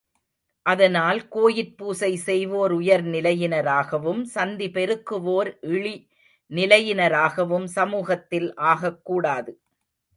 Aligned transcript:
அதனால் 0.65 1.19
கோயிற்பூசை 1.35 2.09
செய்வோர் 2.27 2.73
உயர் 2.79 3.05
நிலையினராகவும் 3.07 4.23
சந்தி 4.35 4.67
பெருக்குவோர் 4.69 5.51
இழி 5.73 5.95
நிலையினராகவும் 6.51 7.67
சமூகத்தில் 7.77 8.49
ஆகக்கூடாது. 8.71 9.51